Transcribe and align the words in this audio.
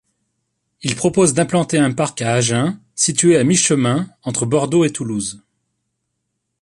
Il 0.81 0.95
propose 0.95 1.35
d'implanter 1.35 1.77
un 1.77 1.91
parc 1.93 2.23
à 2.23 2.33
Agen, 2.33 2.75
situé 2.95 3.37
à 3.37 3.43
mi-chemin 3.43 4.09
entre 4.23 4.47
Bordeaux 4.47 4.83
et 4.83 4.89
Toulouse. 4.91 5.43